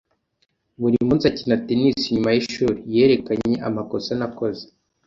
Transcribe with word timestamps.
Buri 0.81 0.97
munsi 1.07 1.23
akina 1.31 1.55
tennis 1.65 1.99
nyuma 2.13 2.29
yishuri. 2.35 2.79
Yerekanye 2.95 3.55
amakosa 3.67 4.11
nakoze. 4.19 4.63